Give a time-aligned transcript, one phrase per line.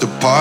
[0.00, 0.37] The wants.